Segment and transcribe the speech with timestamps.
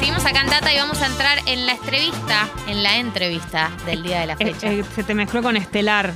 [0.00, 4.02] Seguimos acá en Data y vamos a entrar en la entrevista, en la entrevista del
[4.02, 4.70] día de la Eh, fecha.
[4.70, 6.12] eh, se te mezcló con Estelar.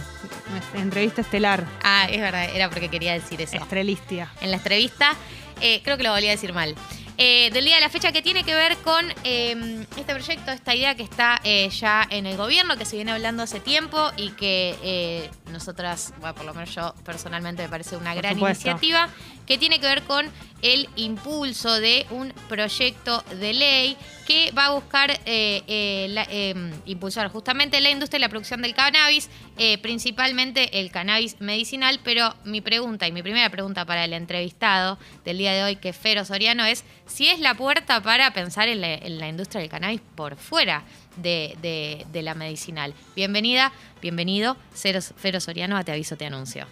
[0.75, 1.65] Entrevista Estelar.
[1.83, 3.57] Ah, es verdad, era porque quería decir eso.
[3.57, 4.31] Estrelistia.
[4.41, 5.15] En la entrevista,
[5.61, 6.75] eh, creo que lo volví a decir mal.
[7.19, 10.97] Del día de la fecha que tiene que ver con eh, este proyecto, esta idea
[10.97, 11.41] que está
[11.71, 16.47] ya en el gobierno, que se viene hablando hace tiempo y que nosotras, bueno, por
[16.47, 18.69] lo menos yo personalmente me parece una Por gran supuesto.
[18.71, 19.09] iniciativa,
[19.53, 20.31] que tiene que ver con
[20.63, 27.29] el impulso de un proyecto de ley que va a buscar eh, eh, eh, impulsar
[27.29, 29.29] justamente la industria y la producción del cannabis,
[29.59, 32.01] eh, principalmente el cannabis medicinal.
[32.03, 35.91] Pero mi pregunta y mi primera pregunta para el entrevistado del día de hoy, que
[35.91, 40.01] es Fero Soriano, es si es la puerta para pensar en la, industria del cannabis
[40.15, 40.83] por fuera
[41.17, 42.95] de, la medicinal.
[43.15, 46.67] Bienvenida, bienvenido, Fero Soriano, a Te Aviso, Te Anuncio.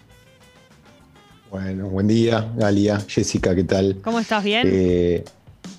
[1.51, 3.97] Bueno, buen día, Galia, Jessica, ¿qué tal?
[4.03, 4.43] ¿Cómo estás?
[4.43, 4.67] ¿Bien?
[4.71, 5.23] Eh,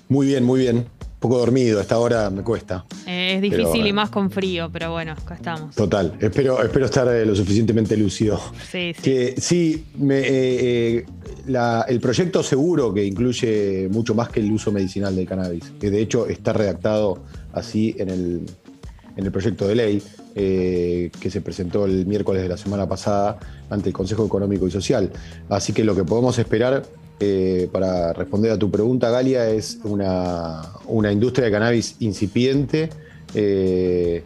[0.07, 0.77] muy bien, muy bien.
[0.77, 2.85] Un poco dormido, a esta hora me cuesta.
[3.07, 5.73] Eh, es difícil pero, y más con frío, pero bueno, acá estamos.
[5.73, 8.39] Total, espero, espero estar eh, lo suficientemente lúcido.
[8.69, 9.01] Sí, sí.
[9.01, 11.05] Que sí, me, eh, eh,
[11.47, 15.89] la- el proyecto seguro que incluye mucho más que el uso medicinal del cannabis, que
[15.89, 18.41] de hecho está redactado así en el,
[19.15, 20.03] en el proyecto de ley
[20.35, 23.37] eh, que se presentó el miércoles de la semana pasada
[23.73, 25.11] ante el Consejo Económico y Social.
[25.49, 26.83] Así que lo que podemos esperar
[27.19, 32.89] eh, para responder a tu pregunta, Galia, es una, una industria de cannabis incipiente.
[33.35, 34.23] eh,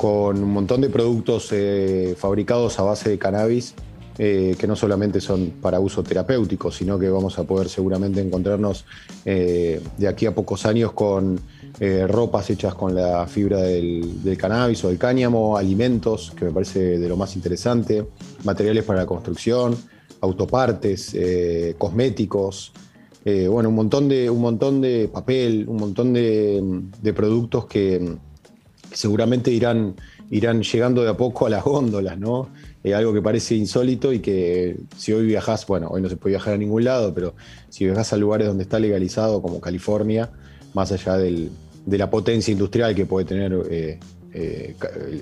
[0.00, 3.74] con un montón de productos eh, fabricados a base de cannabis
[4.22, 8.84] eh, que no solamente son para uso terapéutico, sino que vamos a poder seguramente encontrarnos
[9.24, 11.40] eh, de aquí a pocos años con
[11.80, 16.98] eh, ropas hechas con la fibra del, cannabis o del cáñamo, alimentos, que me parece
[16.98, 18.08] de lo más interesante,
[18.44, 19.74] materiales para la construcción,
[20.20, 21.16] autopartes,
[21.78, 22.74] cosméticos,
[23.24, 28.18] bueno, un montón, de, un montón de papel, un montón de, de productos que
[28.92, 29.94] seguramente irán,
[30.30, 32.50] irán llegando de a poco a las góndolas, ¿no?
[32.82, 36.36] Eh, algo que parece insólito y que si hoy viajás, bueno, hoy no se puede
[36.36, 37.34] viajar a ningún lado, pero
[37.68, 40.30] si viajás a lugares donde está legalizado, como California,
[40.72, 41.50] más allá del-
[41.84, 43.98] de la potencia industrial que puede tener eh,
[44.32, 44.74] eh,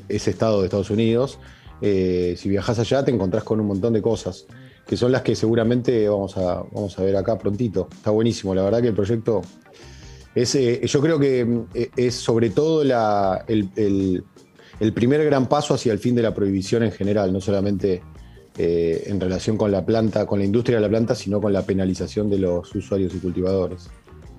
[0.09, 1.39] ese estado de Estados Unidos,
[1.81, 4.47] eh, si viajás allá te encontrás con un montón de cosas,
[4.87, 7.89] que son las que seguramente vamos a, vamos a ver acá prontito.
[7.93, 9.43] Está buenísimo, la verdad que el proyecto
[10.35, 10.53] es,
[10.93, 11.63] yo creo que
[11.97, 14.23] es sobre todo la- el-
[14.81, 18.03] el primer gran paso hacia el fin de la prohibición en general, no solamente
[18.57, 21.63] eh, en relación con la planta, con la industria de la planta, sino con la
[21.63, 23.91] penalización de los usuarios y cultivadores.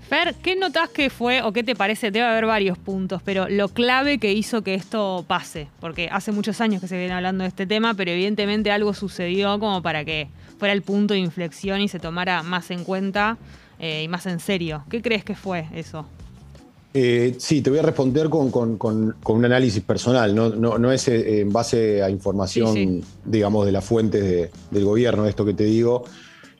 [0.09, 2.09] Fer, ¿qué notas que fue o qué te parece?
[2.09, 6.61] Debe haber varios puntos, pero lo clave que hizo que esto pase, porque hace muchos
[6.61, 10.29] años que se viene hablando de este tema, pero evidentemente algo sucedió como para que
[10.57, 13.37] fuera el punto de inflexión y se tomara más en cuenta
[13.77, 14.83] eh, y más en serio.
[14.89, 16.07] ¿Qué crees que fue eso?
[16.93, 20.79] Eh, sí, te voy a responder con, con- con- con un análisis personal, no, no-
[20.79, 25.27] no es eh, en base a información, Sí, digamos, de las fuentes de- del gobierno,
[25.27, 26.03] esto que te digo,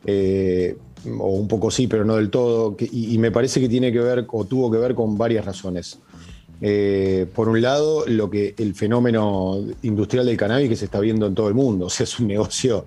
[0.06, 0.78] eh,
[1.18, 3.92] o un poco sí, pero no del todo, que- y, y me parece que tiene
[3.92, 5.98] que ver, o tuvo que ver con varias razones.
[6.62, 11.26] Eh, por un lado, lo que el fenómeno industrial del cannabis que se está viendo
[11.26, 12.86] en todo el mundo, o sea, es un negocio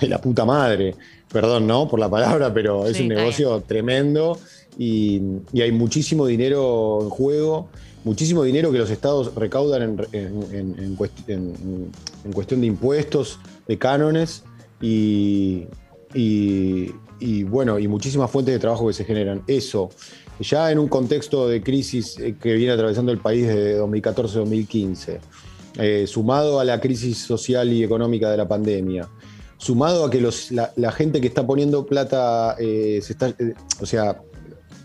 [0.00, 0.94] de la puta madre,
[1.32, 1.88] perdón, ¿no?
[1.88, 4.38] Por la palabra, pero es Sí, un negocio tremendo
[4.78, 5.20] y,
[5.60, 7.68] hay muchísimo dinero en juego,
[8.04, 11.90] muchísimo dinero que los estados recaudan en, en- en- en cuest- en-
[12.24, 14.42] en cuestión de impuestos, de cánones
[14.80, 15.66] y,
[17.44, 19.42] bueno, y muchísimas fuentes de trabajo que se generan.
[19.46, 19.90] Eso,
[20.40, 25.18] ya en un contexto de crisis eh, que viene atravesando el país desde 2014-2015,
[25.78, 29.08] eh, sumado a la crisis social y económica de la pandemia,
[29.56, 30.20] sumado a que
[30.76, 33.34] la, gente que está poniendo plata, eh, se está,
[33.80, 34.20] o sea,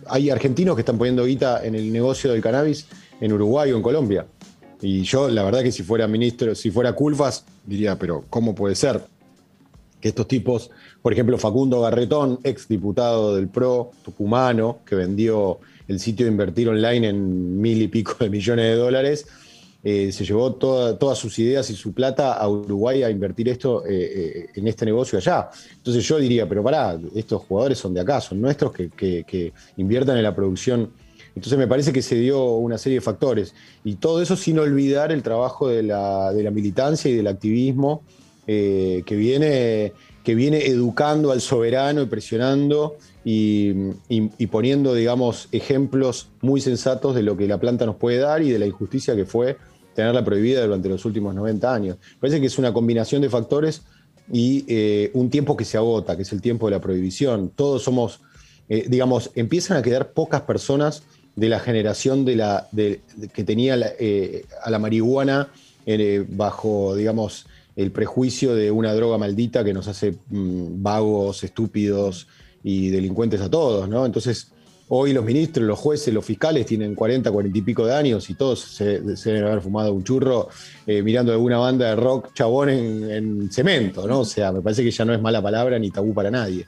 [0.10, 2.88] hay argentinos que están poniendo guita en el negocio del cannabis
[3.22, 4.26] en Uruguay o en Colombia.
[4.82, 8.76] Y yo, la verdad que si fuera ministro, si fuera Culfas, diría, pero ¿cómo puede
[8.76, 9.02] ser
[10.00, 10.72] que estos tipos,
[11.02, 16.70] por ejemplo, Facundo Garretón, ex diputado del PRO, tucumano, que vendió el sitio de invertir
[16.70, 19.28] online en mil y pico de millones de dólares,
[19.82, 23.86] eh, se llevó toda- todas sus ideas y su plata a Uruguay a invertir esto
[23.86, 25.50] eh, eh, en este negocio allá.
[25.78, 30.24] Entonces yo diría, pero pará, estos jugadores son de acá, son nuestros que, inviertan en
[30.24, 30.90] la producción.
[31.34, 33.54] Entonces me parece que se dio una serie de factores.
[33.86, 38.04] Y todo eso sin olvidar el trabajo de la, militancia y del activismo
[38.46, 39.94] que, viene,
[40.26, 43.74] que viene educando al soberano y presionando y-
[44.10, 48.50] y poniendo, digamos, ejemplos muy sensatos de lo que la planta nos puede dar y
[48.50, 49.56] de la injusticia que fue
[50.00, 51.98] tenerla prohibida durante los últimos 90 años.
[52.20, 53.82] Parece que es una combinación de factores
[54.32, 57.52] y eh, un tiempo que se agota, que es el tiempo de la prohibición.
[57.54, 58.22] Todos somos,
[58.70, 61.04] eh, digamos, empiezan a quedar pocas personas
[61.36, 62.68] de la generación de la,
[63.34, 65.50] que tenía eh, a la marihuana
[66.30, 72.28] bajo, digamos, el prejuicio de una droga maldita que nos hace mm, vagos, estúpidos
[72.64, 74.06] y delincuentes a todos, ¿no?
[74.06, 74.52] Entonces,
[74.90, 78.36] hoy los ministros, los jueces, los fiscales tienen 40, 40 y pico de años y
[78.36, 80.50] todos se, deben haber fumado un churro
[80.86, 84.22] eh, mirando alguna banda de rock chabón en, en cemento, ¿no?
[84.22, 86.66] O sea, me parece que ya no es mala palabra ni tabú para nadie.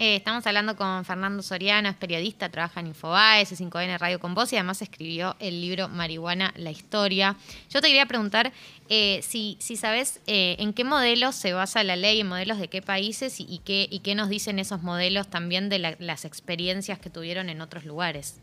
[0.00, 4.52] Eh, estamos hablando con Fernando Soriano, es periodista, trabaja en Infobae, S5N Radio con Voz
[4.52, 7.34] y además escribió el libro Marihuana, la historia.
[7.68, 8.52] Yo te quería preguntar
[8.88, 12.68] eh, si, si sabes eh, en qué modelos se basa la ley, en modelos de
[12.68, 17.10] qué países y, qué, y qué nos dicen esos modelos también de las experiencias que
[17.10, 18.36] tuvieron en otros lugares.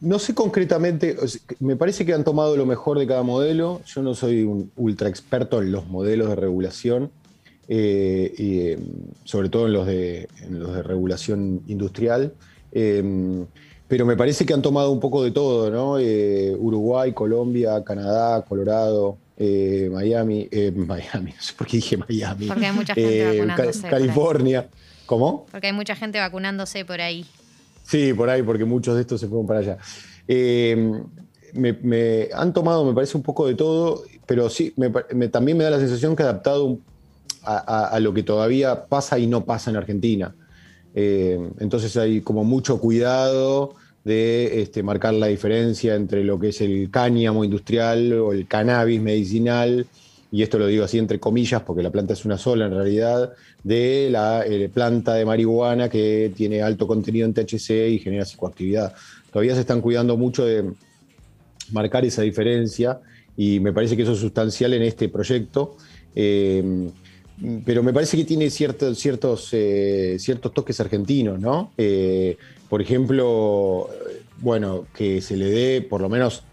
[0.00, 1.16] no sé concretamente,
[1.60, 3.82] me parece que han tomado lo mejor de cada modelo.
[3.86, 7.12] Yo no soy un ultra experto en los modelos de regulación.
[7.68, 8.78] Eh, y, eh,
[9.24, 12.34] sobre todo en los de, los de regulación industrial.
[12.72, 13.44] Eh,
[13.86, 15.94] pero me parece que han tomado un poco de todo, ¿no?
[16.58, 22.46] Uruguay, Colombia, Canadá, Colorado, Miami, Miami, no sé por qué dije Miami.
[22.46, 23.88] Porque hay mucha gente vacunándose.
[23.88, 24.68] California.
[25.04, 25.46] ¿Cómo?
[25.50, 27.26] Porque hay mucha gente vacunándose por ahí.
[27.84, 29.76] Sí, por ahí, porque muchos de estos se fueron para allá.
[31.52, 34.74] me, han tomado, me parece, un poco de todo, pero sí,
[35.30, 36.91] también me da la sensación que ha adaptado un
[37.44, 40.34] a, lo que todavía pasa y no pasa en Argentina.
[40.94, 43.74] Eh, entonces hay como mucho cuidado
[44.04, 49.00] de este, marcar la diferencia entre lo que es el cáñamo industrial o el cannabis
[49.00, 49.86] medicinal,
[50.30, 53.32] y esto lo digo así entre comillas porque la planta es una sola en realidad,
[53.62, 58.94] de la eh, planta de marihuana que tiene alto contenido en THC y genera psicoactividad.
[59.30, 60.72] Todavía se están cuidando mucho de
[61.70, 63.00] marcar esa diferencia
[63.36, 65.76] y me parece que eso es sustancial en este proyecto.
[66.14, 66.90] Eh,
[67.64, 71.72] pero me parece que tiene ciertos, ciertos, eh, ciertos toques argentinos, ¿no?
[71.76, 72.36] Eh,
[72.68, 73.88] por ejemplo,
[74.38, 76.44] bueno, que se le dé, por lo menos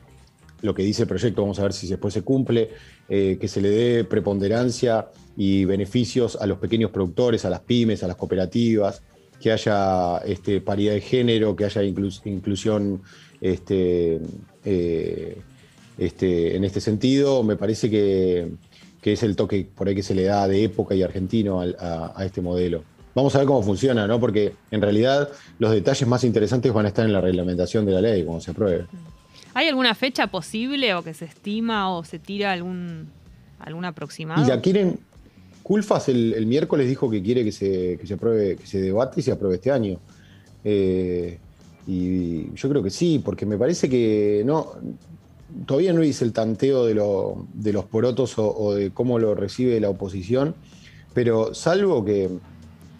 [0.62, 2.70] lo que dice el proyecto, vamos a ver si después se cumple,
[3.08, 5.08] eh, que se le dé preponderancia
[5.38, 9.02] y beneficios a los pequeños productores, a las pymes, a las cooperativas,
[9.40, 13.02] que haya este, paridad de género, que haya inclusión
[13.40, 14.20] este,
[15.98, 17.44] este, en este sentido.
[17.44, 18.50] Me parece que
[19.02, 22.26] que es el toque por ahí que se le da de época y argentino a,
[22.26, 22.84] este modelo.
[23.16, 24.20] Vamos a ver cómo funciona, ¿no?
[24.20, 28.02] Porque en realidad los detalles más interesantes van a estar en la reglamentación de la
[28.02, 28.86] ley, cuando se apruebe.
[29.54, 33.10] ¿Hay alguna fecha posible o que se estima o se tira algún,
[33.60, 34.44] algún aproximado?
[34.44, 35.00] Y la quieren.
[35.64, 39.32] Culfas el, miércoles dijo que quiere que se, se apruebe, que se debate y se
[39.32, 40.00] apruebe este año.
[40.64, 41.38] Eh,
[41.88, 44.74] y yo creo que sí, porque me parece que no,
[45.66, 50.56] todavía no hice el tanteo de, los porotos o, de cómo lo recibe la oposición,
[51.14, 52.30] pero salvo que,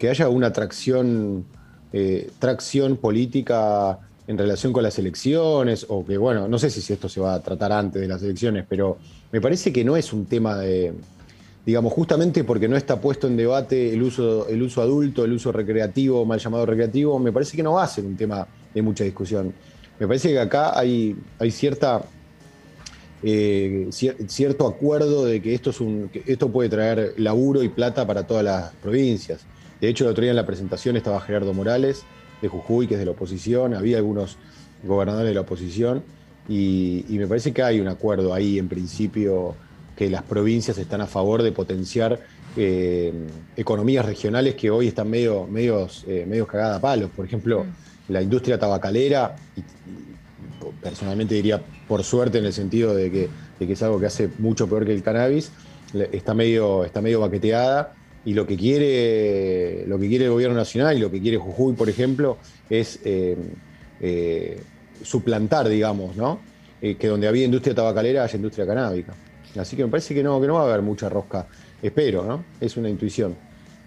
[0.08, 1.44] haya una tracción,
[1.92, 7.08] eh, tracción política en relación con las elecciones, o que, bueno, no sé si esto
[7.08, 8.96] se va a tratar antes de las elecciones, pero
[9.32, 10.94] me parece que no es un tema de,
[11.66, 14.46] digamos, justamente porque no está puesto en debate el uso,
[14.80, 18.16] adulto, el uso recreativo, mal llamado recreativo, me parece que no va a ser un
[18.16, 19.52] tema de mucha discusión.
[19.98, 21.16] Me parece que acá hay
[21.50, 22.02] cierta
[23.22, 28.26] eh, cierto acuerdo de que esto, es un, esto puede traer laburo y plata para
[28.26, 29.40] todas las provincias.
[29.80, 32.04] De hecho, el otro día en la presentación estaba Gerardo Morales
[32.40, 34.36] de Jujuy, que es de la oposición, había algunos
[34.82, 36.02] gobernadores de la oposición,
[36.48, 39.54] y, me parece que hay un acuerdo ahí en principio
[39.96, 42.18] que las provincias están a favor de potenciar
[42.56, 43.12] eh,
[43.56, 47.10] economías regionales que hoy están medio, medios, eh, cagada a palos.
[47.14, 48.12] Por ejemplo, mm.
[48.12, 49.36] la industria tabacalera,
[50.80, 53.28] personalmente diría por suerte en el sentido de que,
[53.72, 55.50] es algo que hace mucho peor que el cannabis,
[56.12, 60.96] está medio, está medio baqueteada y lo que quiere lo que quiere el gobierno nacional
[60.96, 62.38] y lo que quiere Jujuy, por ejemplo,
[62.68, 63.36] es eh,
[64.00, 64.60] eh,
[65.02, 66.40] suplantar, digamos, ¿no?
[66.82, 69.14] Eh, que donde había industria tabacalera haya industria canábica.
[69.58, 71.46] Así que me parece que no, que no va a haber mucha rosca.
[71.82, 72.44] Espero, ¿no?
[72.60, 73.34] Es una intuición.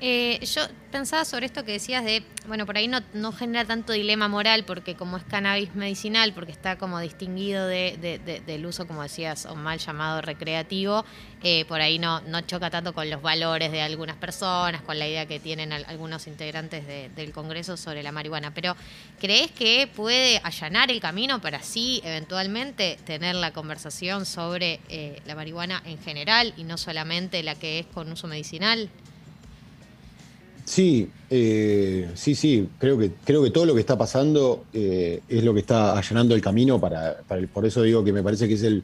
[0.05, 4.27] Eh, yo pensaba sobre esto que decías de, bueno, por ahí no, genera tanto dilema
[4.27, 9.45] moral porque como es cannabis medicinal, porque está como distinguido de, del uso, como decías,
[9.45, 11.05] o mal llamado recreativo,
[11.41, 15.07] eh, por ahí no, no choca tanto con los valores de algunas personas, con la
[15.07, 18.53] idea que tienen algunos integrantes del Congreso sobre la marihuana.
[18.53, 18.75] Pero
[19.21, 25.35] ¿crees que puede allanar el camino para así eventualmente tener la conversación sobre eh, la
[25.35, 28.89] marihuana en general y no solamente la que es con uso medicinal?
[30.65, 35.43] Sí, eh, sí, sí, creo que, creo que todo lo que está pasando eh, es
[35.43, 37.17] lo que está allanando el camino para,
[37.53, 38.83] por eso digo que me parece que es el,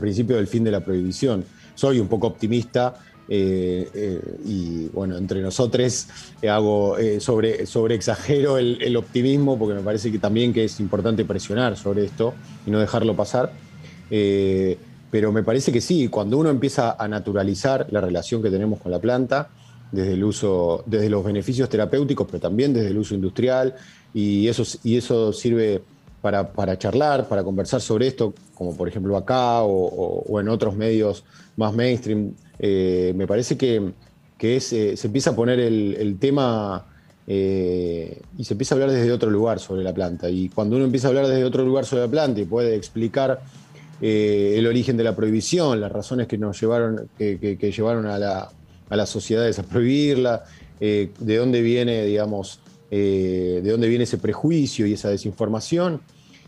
[0.00, 1.44] principio del fin de la prohibición.
[1.76, 2.96] Soy un poco optimista
[3.28, 6.08] y bueno, entre nosotros
[6.50, 11.76] hago sobre, sobre exagero el, optimismo porque me parece que también que es importante presionar
[11.76, 12.34] sobre esto
[12.66, 13.52] y no dejarlo pasar.
[14.08, 18.90] pero me parece que sí, cuando uno empieza a naturalizar la relación que tenemos con
[18.90, 19.48] la planta,
[19.94, 23.74] desde el uso, desde los beneficios terapéuticos, pero también desde el uso industrial,
[24.12, 25.82] y eso, y eso sirve
[26.24, 31.22] para, charlar, para conversar sobre esto, como por ejemplo acá o, en otros medios
[31.56, 32.32] más mainstream.
[32.58, 33.92] Eh, me parece que,
[34.38, 36.86] es, eh, se empieza a poner el, tema
[37.26, 40.30] eh, y se empieza a hablar desde otro lugar sobre la planta.
[40.30, 43.42] Y cuando uno empieza a hablar desde otro lugar sobre la planta y puede explicar
[44.00, 48.50] el origen de la prohibición, las razones que nos llevaron, que llevaron a la,
[48.88, 50.44] a las sociedades a prohibirla,
[50.80, 52.60] eh, de dónde viene, digamos,
[52.90, 56.00] eh, de dónde viene ese prejuicio y esa desinformación,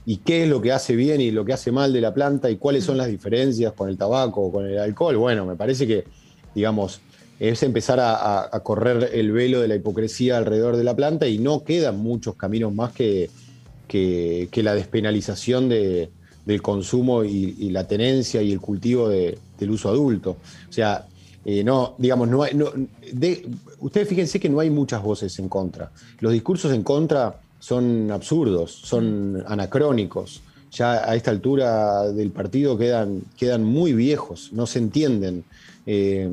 [0.04, 2.50] y qué es lo que hace bien y lo que hace mal de la planta,
[2.50, 5.16] y cuáles son las diferencias con el tabaco o con el alcohol.
[5.16, 6.04] Bueno, me parece que,
[6.54, 7.00] digamos,
[7.38, 11.64] es empezar a, correr el velo de la hipocresía alrededor de la planta y no
[11.64, 13.30] quedan muchos caminos más que,
[13.88, 20.36] que, la despenalización del consumo y, la tenencia y el cultivo del uso adulto.
[20.68, 21.06] O sea,
[21.48, 22.60] eh, no, digamos, no hay,
[23.78, 25.92] ustedes fíjense que no hay muchas voces en contra.
[26.18, 30.42] Los discursos en contra son absurdos, son anacrónicos.
[30.72, 35.44] Ya a esta altura del partido quedan, quedan muy viejos, no se entienden.
[35.86, 36.28] Eh,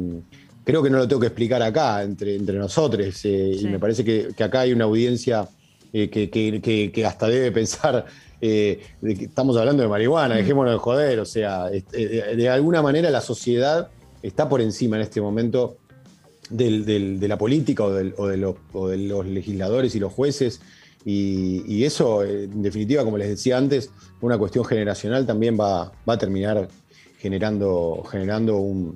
[0.63, 4.03] creo que no lo tengo que explicar acá, entre, entre nosotros, eh, y me parece
[4.03, 5.48] que, acá hay una audiencia
[5.91, 8.08] que, hasta debe pensar
[8.41, 13.22] de que estamos hablando de marihuana, dejémonos de joder, o sea, de alguna manera la
[13.22, 13.91] sociedad
[14.23, 15.77] está por encima en este momento
[16.49, 20.61] de la política o, de, los, legisladores y los jueces.
[21.05, 26.69] Y, eso, en definitiva, como les decía antes, una cuestión generacional también va, a terminar
[27.19, 28.95] generando, generando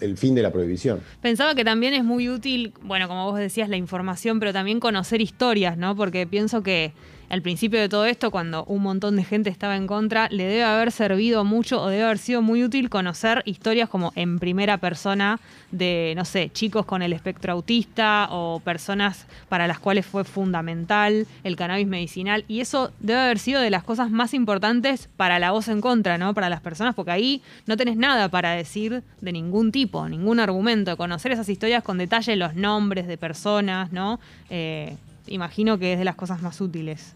[0.00, 1.00] el fin de la prohibición.
[1.22, 5.20] Pensaba que también es muy útil, bueno, como vos decías, la información, pero también conocer
[5.20, 5.96] historias, ¿no?
[5.96, 6.92] Porque pienso que
[7.28, 10.64] al principio de todo esto, cuando un montón de gente estaba en contra, le debe
[10.64, 15.40] haber servido mucho o debe haber sido muy útil conocer historias como en primera persona
[15.70, 21.26] de, no sé, chicos con el espectro autista o personas para las cuales fue fundamental
[21.42, 22.44] el cannabis medicinal.
[22.48, 26.18] Y eso debe haber sido de las cosas más importantes para la voz en contra,
[26.18, 26.34] ¿no?
[26.34, 30.96] Para las personas, porque ahí no tenés nada para decir de ningún tipo, ningún argumento.
[30.96, 34.20] Conocer esas historias con detalle, los nombres de personas, ¿no?
[34.50, 37.12] Eh, imagino que es de las cosas más útiles.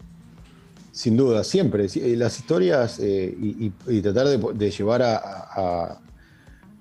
[0.91, 1.87] Sin duda, siempre.
[1.95, 5.99] Eh, las historias eh, y, tratar de, llevar a,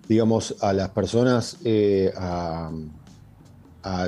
[0.09, 2.71] digamos, a las personas eh, a,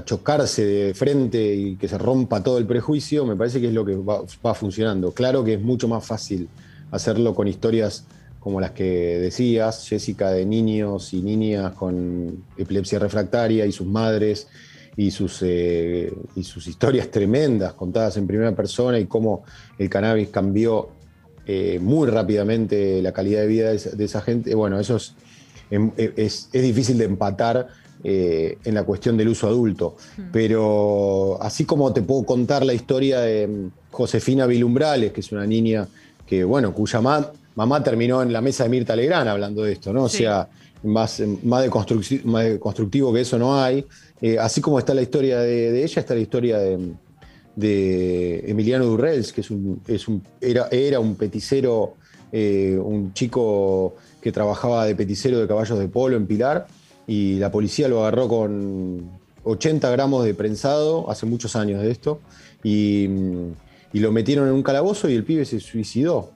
[0.05, 3.83] chocarse de frente y que se rompa todo el prejuicio, me parece que es lo
[3.83, 5.13] que va, funcionando.
[5.13, 6.51] Claro que es mucho más fácil
[6.91, 8.05] hacerlo con historias
[8.41, 8.85] como las que
[9.19, 14.49] decías, Jessica, de niños y niñas con epilepsia refractaria y sus madres
[15.01, 19.45] y sus, eh, y sus historias tremendas contadas en primera persona y cómo
[19.79, 20.91] el cannabis cambió
[21.47, 25.15] eh, muy rápidamente la calidad de vida de esa, gente, bueno, eso es,
[25.71, 27.69] em, e, es, difícil de empatar
[28.05, 29.97] eh, en la cuestión del uso adulto.
[30.19, 30.23] Hmm.
[30.33, 35.47] Pero así como te puedo contar la historia de em, Josefina Vilumbrales, que es una
[35.47, 35.89] niña
[36.27, 40.05] que, bueno, cuya mamá terminó en la mesa de Mirta Legrán hablando de esto, ¿no?
[40.05, 40.47] O sea,
[40.83, 43.87] más, más, de más de constructivo que eso no hay.
[44.23, 49.41] Eh, así como está la historia de, ella, está la historia de, Emiliano Durrels, que
[49.41, 51.95] es un, era, era, un peticero,
[52.33, 56.67] eh, un chico que trabajaba de peticero de caballos de polo en Pilar,
[57.07, 59.11] y la policía lo agarró con
[59.45, 62.21] 80 gramos de prensado, hace muchos años de esto,
[62.63, 63.09] y,
[63.93, 66.31] lo metieron en un calabozo y el pibe se suicidó.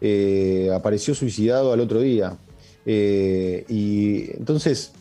[0.00, 2.38] Eh, apareció suicidado al otro día.
[2.86, 4.92] y entonces,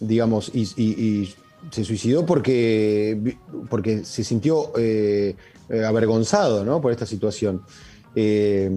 [0.00, 1.28] digamos, y
[1.70, 3.36] se suicidó porque,
[3.68, 5.34] porque se sintió eh,
[5.68, 7.62] eh, avergonzado por esta situación.
[8.14, 8.70] Eh,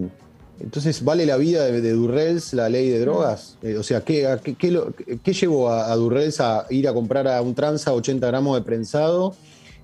[0.59, 3.57] entonces, ¿vale la vida de, Durrells la ley de drogas?
[3.77, 4.37] o sea, ¿qué,
[5.23, 8.61] qué, llevó a, a, Durrells a ir a comprar a un tranza 80 gramos de
[8.63, 9.35] prensado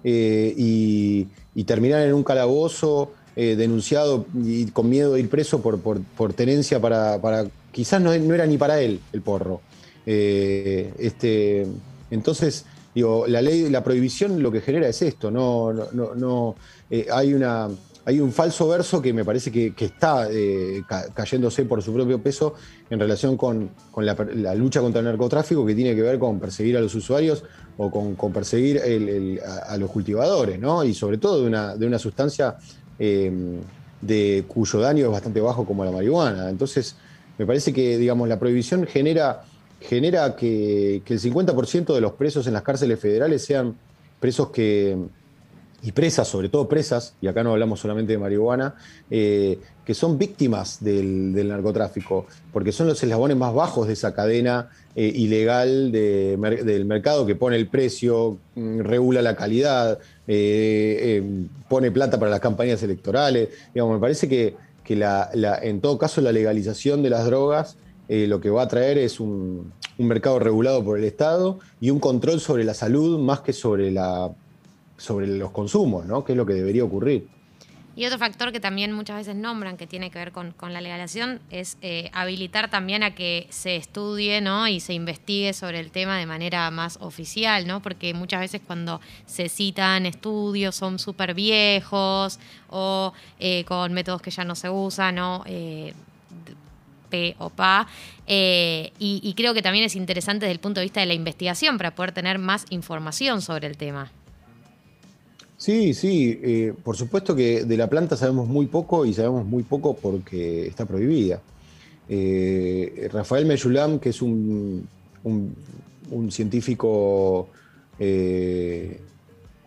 [0.04, 1.28] y,
[1.66, 7.20] terminar en un calabozo denunciado y con miedo de ir preso por, por, tenencia para,
[7.20, 9.62] para quizás no, no, era ni para él el porro.
[10.06, 11.66] este,
[12.12, 12.66] entonces,
[13.02, 16.56] la ley, la prohibición lo que genera es esto, no, no, no,
[16.90, 17.70] eh, hay una.
[18.06, 20.82] Hay un falso verso que me parece que, está eh,
[21.14, 22.54] cayéndose por su propio peso
[22.90, 26.80] en relación con, la, lucha contra el narcotráfico, que tiene que ver con perseguir a
[26.80, 27.44] los usuarios
[27.76, 28.80] o con, perseguir
[29.68, 30.86] a, los cultivadores, ¿no?
[30.86, 32.56] Y sobre todo de una, de una sustancia
[32.98, 33.60] eh,
[34.00, 36.50] de cuyo daño es bastante bajo como la marihuana.
[36.50, 36.96] Entonces,
[37.38, 39.44] me parece que, digamos, la prohibición genera
[39.82, 43.76] genera que, que el 50% de los presos en las cárceles federales sean
[44.20, 44.98] presos que,
[45.84, 48.76] y presas, sobre todo presas, y acá no hablamos solamente de marihuana,
[49.12, 54.70] eh, que son víctimas del, narcotráfico, porque son los eslabones más bajos de esa cadena
[54.96, 61.24] eh, ilegal del mercado que pone el precio, mm, regula la calidad, eh,
[61.70, 63.50] pone plata para las campañas electorales.
[63.74, 64.56] Digamos, me parece que,
[64.90, 67.78] en todo caso la legalización de las drogas
[68.10, 72.40] lo que va a traer es un mercado regulado por el Estado y un control
[72.40, 74.32] sobre la salud más que sobre la
[74.98, 76.24] sobre los consumos, ¿no?
[76.24, 77.28] Que es lo que debería ocurrir.
[77.96, 81.40] Y otro factor que también muchas veces nombran que tiene que ver con, la legalización
[81.50, 84.68] es eh, habilitar también a que se estudie ¿no?
[84.68, 87.82] y se investigue sobre el tema de manera más oficial, ¿no?
[87.82, 94.30] porque muchas veces cuando se citan estudios son súper viejos o eh, con métodos que
[94.30, 95.42] ya no se usan, ¿no?
[95.48, 95.92] Eh,
[97.10, 97.88] P o PA,
[98.28, 101.78] y, y creo que también es interesante desde el punto de vista de la investigación
[101.78, 104.12] para poder tener más información sobre el tema.
[105.58, 109.64] Sí, sí, eh, por supuesto que de la planta sabemos muy poco y sabemos muy
[109.64, 111.42] poco porque está prohibida.
[112.08, 114.88] Eh, Rafael Meyulam, que es un,
[115.24, 117.50] un, científico
[117.98, 119.02] eh,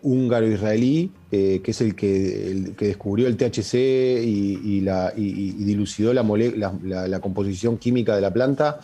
[0.01, 3.75] húngaro-israelí, que es el que, que, descubrió el THC
[4.23, 4.81] y,
[5.65, 8.79] dilucidó la, composición química de la planta,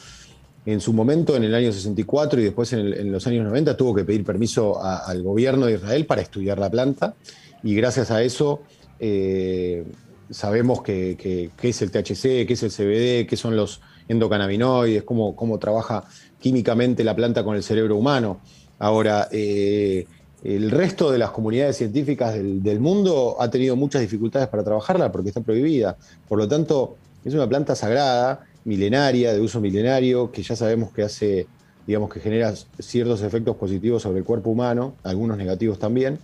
[0.66, 4.04] en su momento, en el año 64 y después en, los años 90, tuvo que
[4.04, 7.16] pedir permiso al gobierno de Israel para estudiar la planta
[7.64, 8.62] y gracias a eso
[9.00, 9.86] eh,
[10.30, 15.58] sabemos qué es el THC, qué es el CBD, qué son los endocannabinoides, cómo, cómo
[15.60, 16.04] trabaja
[16.40, 18.42] químicamente la planta con el cerebro humano.
[18.80, 20.06] Ahora, eh,
[20.44, 25.30] el resto de las comunidades científicas del, mundo ha tenido muchas dificultades para trabajarla porque
[25.30, 25.98] está prohibida.
[26.28, 31.04] Por lo tanto, es una planta sagrada milenaria, de uso milenario, que ya sabemos que
[31.04, 31.48] hace,
[31.88, 36.20] digamos, que genera ciertos efectos positivos sobre el cuerpo humano, algunos negativos también,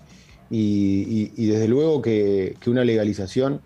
[0.50, 3.62] y, desde luego que, una legalización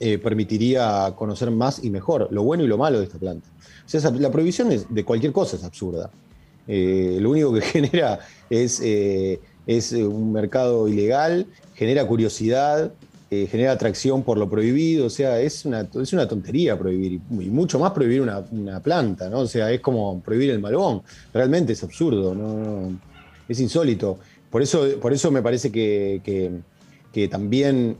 [0.00, 3.46] eh, permitiría conocer más y mejor lo bueno y lo malo de esta planta.
[3.84, 6.10] O sea, la prohibición de cualquier cosa es absurda.
[6.68, 8.20] Eh, lo único que genera
[8.50, 12.92] es, eh, es un mercado ilegal, genera curiosidad,
[13.34, 17.48] eh, genera atracción por lo prohibido, o sea, es una, es una tontería prohibir, y
[17.48, 18.42] mucho más prohibir una,
[18.80, 19.38] planta, ¿no?
[19.38, 21.00] O sea, es como prohibir el malbón,
[21.32, 22.36] realmente es absurdo,
[23.48, 24.18] es insólito.
[24.50, 26.60] Por eso, por eso me parece que,
[27.30, 27.96] también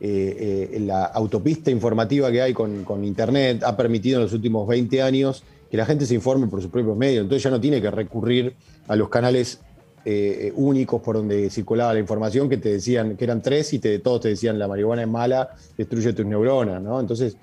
[0.00, 4.66] eh, eh, la autopista informativa que hay con, con, Internet ha permitido en los últimos
[4.66, 7.80] 20 años que la gente se informe por sus propios medios, entonces ya no tiene
[7.80, 8.54] que recurrir
[8.88, 9.58] a los canales
[10.04, 13.98] eh, únicos por donde circulaba la información que te decían que eran tres y te,
[13.98, 17.00] todos te decían la marihuana es mala, destruye tus neuronas, ¿no?
[17.00, 17.38] Entonces,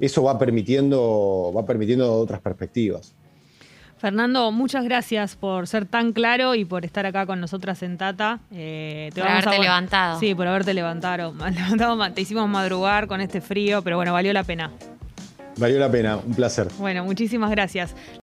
[0.00, 3.14] eso va permitiendo, va permitiendo otras perspectivas.
[3.98, 8.40] Fernando, muchas gracias por ser tan claro y por estar acá con nosotras en Tata.
[8.52, 10.18] Eh, por haberte levantado.
[10.18, 11.34] Sí, por haberte levantado.
[11.50, 12.12] levantado.
[12.14, 14.72] Te hicimos madrugar con este frío, pero bueno, valió la pena.
[15.56, 16.68] Valió la pena, un placer.
[16.78, 17.94] Bueno, muchísimas gracias.